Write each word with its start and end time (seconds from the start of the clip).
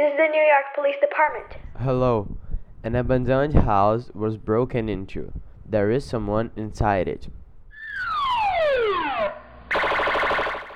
This 0.00 0.12
is 0.12 0.16
the 0.16 0.28
New 0.28 0.40
York 0.40 0.64
Police 0.74 0.96
Department. 0.98 1.46
Hello. 1.78 2.38
An 2.82 2.96
abandoned 2.96 3.52
house 3.52 4.10
was 4.14 4.38
broken 4.38 4.88
into. 4.88 5.30
There 5.68 5.90
is 5.90 6.06
someone 6.06 6.52
inside 6.56 7.06
it. 7.06 7.28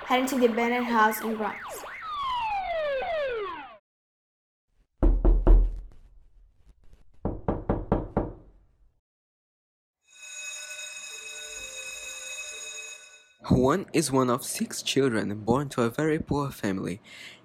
Heading 0.05 0.27
to 0.27 0.39
the 0.39 0.45
abandoned 0.45 0.85
house 0.85 1.23
in 1.23 1.37
Bronx. 1.37 1.57
Juan 13.49 13.87
is 13.95 14.13
one 14.13 14.29
of 14.29 14.45
six 14.45 14.83
children 14.83 15.35
born 15.41 15.71
to 15.71 15.83
a 15.83 15.89
very 15.89 16.19
poor 16.19 16.51
family. 16.51 17.01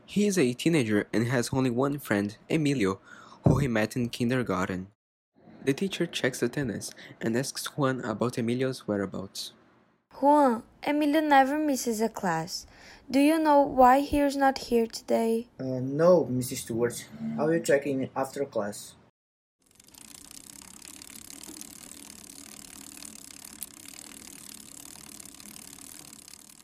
He 0.09 0.25
is 0.25 0.39
a 0.39 0.53
teenager 0.53 1.07
and 1.13 1.27
has 1.27 1.51
only 1.53 1.69
one 1.69 1.99
friend, 1.99 2.35
Emilio, 2.49 2.99
who 3.47 3.59
he 3.59 3.67
met 3.67 3.95
in 3.95 4.09
kindergarten. 4.09 4.87
The 5.65 5.73
teacher 5.73 6.07
checks 6.07 6.41
attendance 6.41 6.89
and 7.21 7.37
asks 7.37 7.77
Juan 7.77 8.01
about 8.01 8.39
Emilio's 8.39 8.87
whereabouts. 8.87 9.53
Juan, 10.19 10.63
Emilio 10.81 11.21
never 11.21 11.59
misses 11.59 12.01
a 12.01 12.09
class. 12.09 12.65
Do 13.11 13.19
you 13.19 13.37
know 13.37 13.61
why 13.61 13.99
he 13.99 14.17
is 14.17 14.35
not 14.35 14.57
here 14.57 14.87
today? 14.87 15.45
Uh, 15.59 15.79
no, 15.79 16.25
Mrs. 16.25 16.63
Stewart. 16.63 17.05
I 17.37 17.45
will 17.45 17.59
check 17.59 17.85
in 17.85 18.09
after 18.15 18.45
class. 18.45 18.95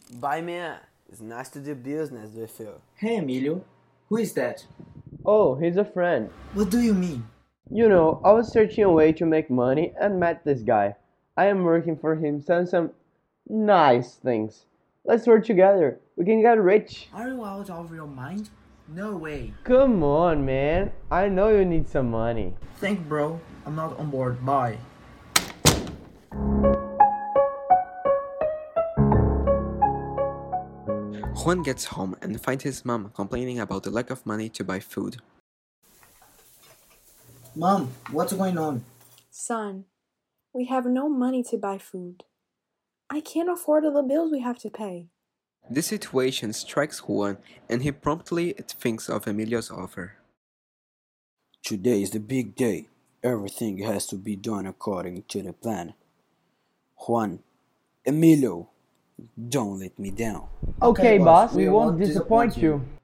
Bye, 0.09 0.41
man. 0.41 0.79
It's 1.16 1.21
nice 1.21 1.47
to 1.52 1.61
do 1.61 1.75
business 1.75 2.33
with 2.33 2.59
you. 2.59 2.73
Hey, 2.95 3.16
Emilio. 3.16 3.63
Who 4.09 4.17
is 4.17 4.33
that? 4.33 4.66
Oh, 5.25 5.55
he's 5.55 5.77
a 5.77 5.85
friend. 5.85 6.30
What 6.53 6.69
do 6.69 6.81
you 6.81 6.94
mean? 6.94 7.25
You 7.72 7.88
know, 7.88 8.19
I 8.25 8.33
was 8.33 8.52
searching 8.52 8.83
a 8.83 8.91
way 8.91 9.13
to 9.13 9.25
make 9.25 9.49
money 9.49 9.94
and 9.97 10.19
met 10.19 10.44
this 10.44 10.59
guy. 10.59 10.95
I 11.38 11.45
am 11.45 11.63
working 11.63 11.95
for 11.95 12.17
him 12.17 12.41
selling 12.41 12.66
some 12.66 12.91
nice 13.47 14.16
things. 14.16 14.66
Let's 15.05 15.25
work 15.25 15.45
together. 15.45 16.02
We 16.17 16.25
can 16.25 16.41
get 16.41 16.61
rich. 16.61 17.07
Are 17.13 17.29
you 17.29 17.45
out 17.45 17.69
of 17.69 17.94
your 17.94 18.07
mind? 18.07 18.50
No 18.89 19.16
way. 19.16 19.53
Come 19.63 20.03
on, 20.03 20.45
man. 20.45 20.91
I 21.09 21.29
know 21.29 21.47
you 21.47 21.63
need 21.63 21.88
some 21.88 22.11
money. 22.11 22.55
Thank 22.81 23.07
bro. 23.07 23.39
I'm 23.66 23.77
not 23.77 23.97
on 23.97 24.09
board. 24.09 24.45
Bye. 24.45 24.79
Juan 31.45 31.61
gets 31.61 31.85
home 31.85 32.15
and 32.23 32.41
finds 32.41 32.63
his 32.63 32.83
mom 32.83 33.11
complaining 33.13 33.59
about 33.59 33.83
the 33.83 33.91
lack 33.91 34.09
of 34.09 34.25
money 34.25 34.49
to 34.49 34.63
buy 34.63 34.79
food. 34.79 35.17
Mom, 37.55 37.91
what's 38.09 38.33
going 38.33 38.57
on? 38.57 38.83
Son, 39.29 39.85
we 40.53 40.66
have 40.66 40.88
no 40.88 41.07
money 41.07 41.43
to 41.43 41.55
buy 41.55 41.77
food. 41.77 42.23
I 43.11 43.21
can't 43.21 43.47
afford 43.47 43.85
all 43.85 43.93
the 43.93 44.01
bills 44.01 44.31
we 44.31 44.39
have 44.39 44.57
to 44.57 44.71
pay. 44.71 45.09
This 45.69 45.85
situation 45.85 46.51
strikes 46.51 46.97
Juan 47.07 47.38
and 47.69 47.83
he 47.83 47.91
promptly 47.91 48.53
thinks 48.53 49.07
of 49.07 49.27
Emilio's 49.27 49.69
offer. 49.69 50.13
Today 51.61 52.01
is 52.01 52.09
the 52.09 52.19
big 52.19 52.55
day. 52.55 52.88
Everything 53.21 53.83
has 53.83 54.07
to 54.07 54.16
be 54.16 54.35
done 54.35 54.66
according 54.66 55.25
to 55.27 55.43
the 55.43 55.53
plan. 55.53 55.93
Juan, 57.07 57.43
Emilio, 58.03 58.69
don't 59.49 59.80
let 59.80 59.97
me 60.00 60.12
down. 60.12 60.47
Okay, 60.81 61.16
Okay, 61.16 61.17
boss, 61.17 61.50
boss, 61.50 61.56
we, 61.56 61.63
we 61.63 61.69
won't 61.69 61.85
won't 61.88 62.00
disappoint, 62.00 62.56
disappoint 62.56 62.81
you. 62.81 62.95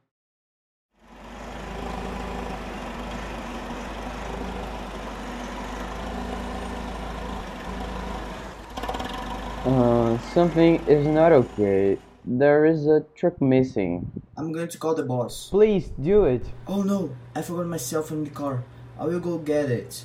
Uh, 9.64 10.18
something 10.34 10.84
is 10.88 11.06
not 11.08 11.32
okay. 11.32 11.98
There 12.26 12.66
is 12.66 12.88
a 12.88 13.06
truck 13.16 13.40
missing. 13.42 14.12
I'm 14.36 14.52
going 14.52 14.68
to 14.68 14.78
call 14.78 14.96
the 14.96 15.04
boss. 15.04 15.50
Please 15.50 15.90
do 16.02 16.26
it. 16.26 16.46
Oh 16.68 16.82
no, 16.82 17.16
I 17.36 17.42
forgot 17.42 17.68
myself 17.68 18.12
in 18.12 18.24
the 18.24 18.32
car. 18.32 18.64
I 19.00 19.06
will 19.06 19.20
go 19.20 19.38
get 19.38 19.70
it. 19.70 20.04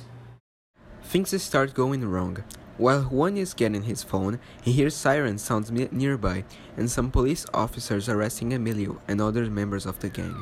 Things 1.03 1.41
start 1.41 1.73
going 1.73 2.05
wrong. 2.05 2.43
While 2.77 3.03
Juan 3.03 3.37
is 3.37 3.55
getting 3.55 3.83
his 3.83 4.03
phone, 4.03 4.39
he 4.61 4.71
hears 4.71 4.95
siren 4.95 5.39
sounds 5.39 5.71
mi- 5.71 5.89
nearby 5.91 6.43
and 6.75 6.89
some 6.89 7.09
police 7.09 7.45
officers 7.51 8.07
arresting 8.07 8.53
Emilio 8.53 9.01
and 9.07 9.19
other 9.19 9.49
members 9.49 9.87
of 9.87 9.99
the 9.99 10.09
gang. 10.09 10.35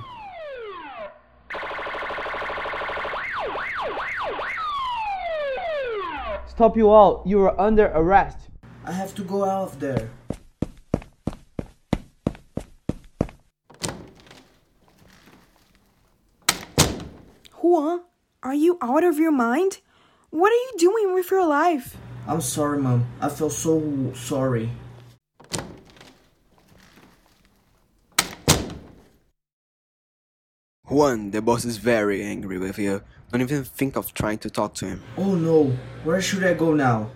Stop 6.48 6.76
you 6.78 6.90
all. 6.90 7.24
You 7.26 7.42
are 7.44 7.60
under 7.60 7.88
arrest. 7.88 8.50
I 8.86 8.92
have 8.92 9.16
to 9.16 9.24
go 9.24 9.46
out 9.46 9.64
of 9.74 9.80
there. 9.80 10.10
Juan, 17.62 18.02
are 18.44 18.54
you 18.54 18.78
out 18.82 19.04
of 19.04 19.18
your 19.18 19.32
mind? 19.32 19.80
What 20.30 20.52
are 20.52 20.56
you 20.56 20.72
doing 20.78 21.14
with 21.14 21.32
your 21.32 21.46
life? 21.46 21.98
I'm 22.28 22.42
sorry, 22.42 22.80
mom. 22.80 23.06
I 23.22 23.30
feel 23.30 23.50
so 23.52 24.12
sorry. 24.16 24.72
Juan, 30.88 31.32
the 31.32 31.42
boss 31.42 31.66
is 31.66 31.78
very 31.78 32.24
angry 32.24 32.58
with 32.58 32.80
you. 32.80 33.02
Don't 33.32 33.42
even 33.42 33.64
think 33.64 33.96
of 33.96 34.14
trying 34.14 34.38
to 34.40 34.50
talk 34.50 34.74
to 34.76 34.86
him. 34.86 35.04
Oh 35.18 35.36
no, 35.36 35.78
where 36.04 36.22
should 36.22 36.44
I 36.44 36.54
go 36.54 36.74
now? 36.74 37.12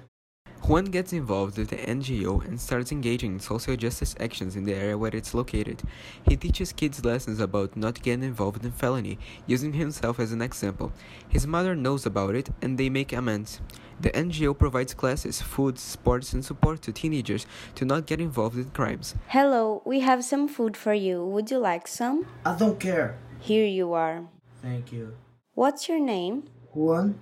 Juan 0.69 0.85
gets 0.85 1.13
involved 1.13 1.57
with 1.57 1.69
the 1.69 1.78
NGO 1.78 2.46
and 2.46 2.62
starts 2.62 2.91
engaging 2.91 3.34
in 3.34 3.40
social 3.40 3.75
justice 3.75 4.13
actions 4.19 4.56
in 4.56 4.66
the 4.66 4.75
area 4.75 4.96
where 4.96 5.16
it's 5.16 5.34
located. 5.34 5.81
He 6.28 6.38
teaches 6.38 6.72
kids 6.72 7.03
lessons 7.03 7.40
about 7.40 7.75
not 7.75 8.03
getting 8.03 8.24
involved 8.24 8.63
in 8.63 8.72
felony, 8.72 9.18
using 9.47 9.74
himself 9.74 10.19
as 10.19 10.31
an 10.31 10.44
example. 10.44 10.91
His 11.28 11.47
mother 11.47 11.74
knows 11.74 12.06
about 12.06 12.35
it 12.35 12.52
and 12.62 12.78
they 12.78 12.88
make 12.88 13.13
amends. 13.13 13.62
The 14.00 14.12
NGO 14.12 14.56
provides 14.56 14.94
classes, 14.94 15.41
food, 15.41 15.79
sports, 15.79 16.34
and 16.34 16.46
support 16.46 16.84
to 16.84 16.91
teenagers 16.91 17.47
to 17.74 17.84
not 17.84 18.06
get 18.06 18.22
involved 18.22 18.58
in 18.58 18.69
crimes. 18.69 19.16
Hello, 19.29 19.81
we 19.85 20.02
have 20.02 20.24
some 20.24 20.47
food 20.47 20.78
for 20.78 20.94
you. 20.94 21.25
Would 21.25 21.50
you 21.50 21.58
like 21.58 21.88
some? 21.88 22.28
I 22.46 22.56
don't 22.56 22.79
care. 22.79 23.18
Here 23.40 23.66
you 23.66 23.94
are. 23.94 24.28
Thank 24.62 24.91
you. 24.91 25.16
What's 25.56 25.90
your 25.90 26.00
name? 26.00 26.44
Juan, 26.75 27.19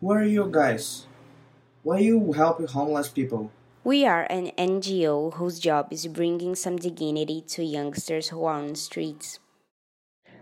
who 0.00 0.12
are 0.12 0.22
you 0.22 0.48
guys? 0.48 1.08
Why 1.84 1.98
are 1.98 2.00
you 2.00 2.32
help 2.32 2.66
homeless 2.70 3.08
people? 3.08 3.50
We 3.84 4.06
are 4.06 4.26
an 4.30 4.52
NGO 4.56 5.34
whose 5.34 5.60
job 5.60 5.92
is 5.92 6.06
bringing 6.06 6.54
some 6.54 6.76
dignity 6.76 7.42
to 7.48 7.62
youngsters 7.62 8.30
who 8.30 8.42
are 8.46 8.54
on 8.54 8.68
the 8.68 8.76
streets. 8.76 9.38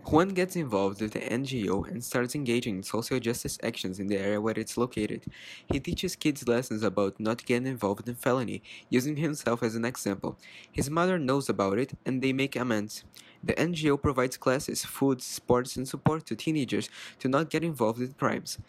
Juan 0.05 0.29
gets 0.29 0.55
involved 0.55 1.01
with 1.01 1.11
the 1.11 1.19
NGO 1.19 1.83
and 1.83 2.01
starts 2.01 2.33
engaging 2.35 2.77
in 2.77 2.83
social 2.83 3.19
justice 3.19 3.57
actions 3.61 3.99
in 3.99 4.07
the 4.07 4.17
area 4.17 4.39
where 4.39 4.57
it's 4.57 4.77
located. 4.77 5.25
He 5.69 5.81
teaches 5.81 6.15
kids 6.15 6.47
lessons 6.47 6.81
about 6.81 7.19
not 7.19 7.45
getting 7.45 7.67
involved 7.67 8.07
in 8.07 8.15
felony, 8.15 8.63
using 8.89 9.17
himself 9.17 9.61
as 9.63 9.75
an 9.75 9.83
example. 9.83 10.39
His 10.71 10.89
mother 10.89 11.19
knows 11.19 11.49
about 11.49 11.77
it 11.77 11.91
and 12.05 12.21
they 12.21 12.31
make 12.31 12.55
amends. 12.55 13.03
The 13.43 13.53
NGO 13.57 13.97
provides 13.97 14.37
classes, 14.37 14.85
food, 14.85 15.21
sports, 15.21 15.75
and 15.75 15.85
support 15.85 16.25
to 16.27 16.37
teenagers 16.37 16.89
to 17.19 17.27
not 17.27 17.49
get 17.49 17.65
involved 17.65 17.99
in 17.99 18.13
crimes. 18.13 18.59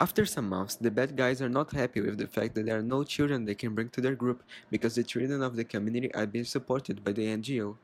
After 0.00 0.24
some 0.24 0.48
months, 0.48 0.76
the 0.76 0.92
bad 0.92 1.16
guys 1.16 1.42
are 1.42 1.48
not 1.48 1.72
happy 1.72 2.00
with 2.00 2.18
the 2.18 2.28
fact 2.28 2.54
that 2.54 2.66
there 2.66 2.78
are 2.78 2.82
no 2.82 3.02
children 3.02 3.44
they 3.44 3.56
can 3.56 3.74
bring 3.74 3.88
to 3.90 4.00
their 4.00 4.14
group 4.14 4.44
because 4.70 4.94
the 4.94 5.02
children 5.02 5.42
of 5.42 5.56
the 5.56 5.64
community 5.64 6.14
are 6.14 6.26
being 6.26 6.44
supported 6.44 7.02
by 7.02 7.10
the 7.10 7.26
NGO. 7.26 7.76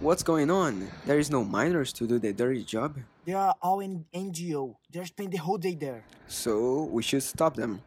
What's 0.00 0.22
going 0.22 0.50
on? 0.50 0.90
There 1.06 1.18
is 1.18 1.30
no 1.30 1.42
minors 1.42 1.90
to 1.94 2.06
do 2.06 2.18
the 2.18 2.34
dirty 2.34 2.64
job? 2.64 2.98
They 3.24 3.32
are 3.32 3.54
all 3.62 3.80
in 3.80 4.04
NGO. 4.14 4.76
They 4.92 5.02
spend 5.06 5.32
the 5.32 5.38
whole 5.38 5.56
day 5.56 5.74
there. 5.74 6.04
So 6.28 6.84
we 6.92 7.02
should 7.02 7.22
stop 7.22 7.56
them. 7.56 7.80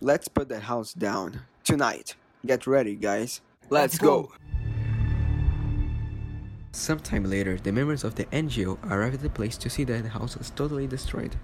Let's 0.00 0.28
put 0.28 0.48
the 0.48 0.60
house 0.60 0.94
down. 0.94 1.40
Tonight. 1.64 2.14
Get 2.46 2.68
ready, 2.68 2.94
guys. 2.94 3.40
Let's, 3.68 3.94
Let's 3.94 3.98
go. 3.98 4.22
go. 4.22 4.32
Sometime 6.74 7.22
later, 7.22 7.56
the 7.56 7.70
members 7.70 8.02
of 8.02 8.16
the 8.16 8.24
NGO 8.26 8.76
arrive 8.90 9.14
at 9.14 9.22
the 9.22 9.30
place 9.30 9.56
to 9.58 9.70
see 9.70 9.84
that 9.84 10.02
the 10.02 10.08
house 10.08 10.36
was 10.36 10.50
totally 10.50 10.88
destroyed. 10.88 11.36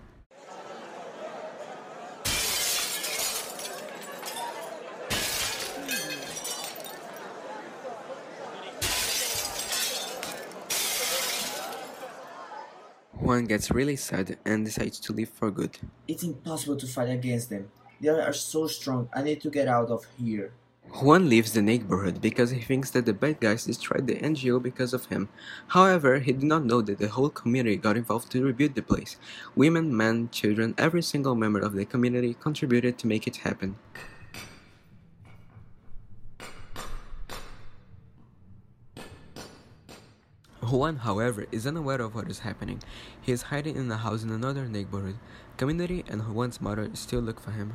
Juan 13.14 13.44
gets 13.44 13.70
really 13.70 13.94
sad 13.94 14.36
and 14.44 14.64
decides 14.64 14.98
to 14.98 15.12
leave 15.12 15.28
for 15.28 15.52
good. 15.52 15.78
It's 16.08 16.24
impossible 16.24 16.76
to 16.76 16.88
fight 16.88 17.08
against 17.08 17.50
them. 17.50 17.70
They 18.00 18.08
are 18.08 18.32
so 18.32 18.66
strong. 18.66 19.08
I 19.14 19.22
need 19.22 19.40
to 19.42 19.50
get 19.50 19.68
out 19.68 19.90
of 19.90 20.04
here. 20.18 20.52
Juan 20.88 21.28
leaves 21.28 21.52
the 21.52 21.62
neighborhood 21.62 22.20
because 22.20 22.50
he 22.50 22.60
thinks 22.60 22.90
that 22.90 23.06
the 23.06 23.12
bad 23.12 23.40
guys 23.40 23.64
destroyed 23.64 24.06
the 24.06 24.16
NGO 24.16 24.62
because 24.62 24.92
of 24.92 25.06
him. 25.06 25.28
However, 25.68 26.18
he 26.18 26.32
did 26.32 26.42
not 26.42 26.64
know 26.64 26.82
that 26.82 26.98
the 26.98 27.08
whole 27.08 27.30
community 27.30 27.76
got 27.76 27.96
involved 27.96 28.30
to 28.32 28.44
rebuild 28.44 28.74
the 28.74 28.82
place. 28.82 29.16
Women, 29.54 29.96
men, 29.96 30.28
children, 30.30 30.74
every 30.76 31.02
single 31.02 31.34
member 31.34 31.60
of 31.60 31.72
the 31.72 31.84
community 31.84 32.34
contributed 32.38 32.98
to 32.98 33.06
make 33.06 33.26
it 33.26 33.36
happen. 33.36 33.76
Juan, 40.62 40.96
however, 40.96 41.46
is 41.50 41.66
unaware 41.66 42.00
of 42.00 42.14
what 42.14 42.30
is 42.30 42.40
happening. 42.40 42.82
He 43.20 43.32
is 43.32 43.42
hiding 43.42 43.76
in 43.76 43.90
a 43.90 43.96
house 43.96 44.22
in 44.22 44.30
another 44.30 44.68
neighborhood. 44.68 45.16
Community 45.56 46.04
and 46.08 46.22
Juan's 46.22 46.60
mother 46.60 46.90
still 46.94 47.20
look 47.20 47.40
for 47.40 47.52
him. 47.52 47.74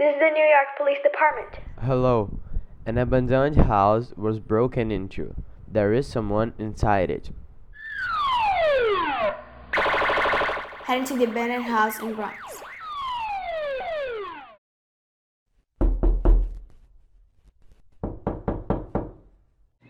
This 0.00 0.14
is 0.14 0.18
the 0.18 0.30
New 0.30 0.42
York 0.42 0.68
Police 0.78 0.96
Department. 1.02 1.58
Hello. 1.82 2.40
An 2.86 2.96
abandoned 2.96 3.58
house 3.58 4.14
was 4.16 4.40
broken 4.40 4.90
into. 4.90 5.34
There 5.70 5.92
is 5.92 6.06
someone 6.06 6.54
inside 6.58 7.10
it. 7.10 7.28
Heading 10.84 11.04
to 11.04 11.18
the 11.18 11.24
abandoned 11.24 11.64
house 11.64 12.00
in 12.00 12.14
Bronx. 12.14 12.62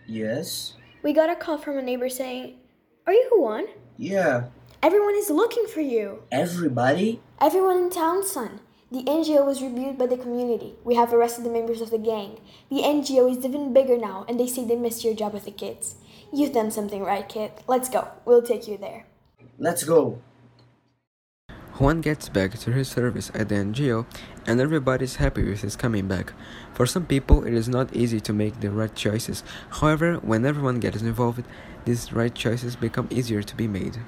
Yes? 0.08 0.74
We 1.04 1.12
got 1.12 1.30
a 1.30 1.36
call 1.36 1.56
from 1.56 1.78
a 1.78 1.82
neighbor 1.82 2.08
saying, 2.08 2.56
Are 3.06 3.12
you 3.12 3.28
Juan? 3.30 3.66
Yeah. 3.96 4.46
Everyone 4.82 5.14
is 5.14 5.30
looking 5.30 5.66
for 5.68 5.82
you. 5.82 6.24
Everybody? 6.32 7.20
Everyone 7.40 7.76
in 7.76 7.90
town, 7.90 8.26
son. 8.26 8.58
The 8.92 9.04
NGO 9.04 9.46
was 9.46 9.62
reviewed 9.62 9.98
by 9.98 10.06
the 10.06 10.16
community. 10.16 10.74
We 10.82 10.96
have 10.96 11.14
arrested 11.14 11.44
the 11.44 11.50
members 11.50 11.80
of 11.80 11.90
the 11.90 11.98
gang. 11.98 12.40
The 12.70 12.82
NGO 12.82 13.30
is 13.30 13.44
even 13.44 13.72
bigger 13.72 13.96
now, 13.96 14.24
and 14.28 14.38
they 14.38 14.48
say 14.48 14.64
they 14.64 14.74
missed 14.74 15.04
your 15.04 15.14
job 15.14 15.32
with 15.32 15.44
the 15.44 15.52
kids. 15.52 15.94
You've 16.32 16.52
done 16.52 16.72
something 16.72 17.04
right, 17.04 17.28
kid. 17.28 17.52
Let's 17.68 17.88
go. 17.88 18.08
We'll 18.24 18.42
take 18.42 18.66
you 18.66 18.76
there. 18.76 19.06
Let's 19.58 19.84
go. 19.84 20.18
Juan 21.78 22.00
gets 22.00 22.28
back 22.28 22.58
to 22.58 22.72
his 22.72 22.88
service 22.88 23.30
at 23.32 23.48
the 23.48 23.54
NGO 23.54 24.06
and 24.44 24.60
everybody 24.60 25.04
is 25.04 25.16
happy 25.16 25.44
with 25.44 25.62
his 25.62 25.76
coming 25.76 26.08
back. 26.08 26.32
For 26.74 26.84
some 26.84 27.06
people, 27.06 27.46
it 27.46 27.54
is 27.54 27.68
not 27.68 27.94
easy 27.94 28.20
to 28.20 28.32
make 28.32 28.58
the 28.60 28.70
right 28.70 28.94
choices. 28.94 29.44
However, 29.70 30.16
when 30.16 30.44
everyone 30.44 30.80
gets 30.80 31.00
involved, 31.00 31.44
these 31.84 32.12
right 32.12 32.34
choices 32.34 32.76
become 32.76 33.08
easier 33.10 33.42
to 33.42 33.56
be 33.56 33.66
made. 33.66 33.98